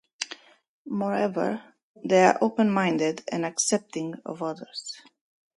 Moreover, 0.87 1.63
they 2.03 2.25
are 2.25 2.39
open-minded 2.41 3.23
and 3.31 3.45
accepting 3.45 4.15
of 4.25 4.41
others. 4.41 4.99